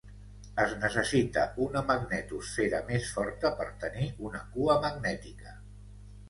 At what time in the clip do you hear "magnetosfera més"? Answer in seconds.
1.89-3.11